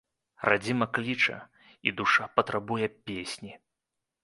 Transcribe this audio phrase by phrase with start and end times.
[0.51, 1.37] Радзіма кліча,
[1.91, 3.53] і душа патрабуе песні.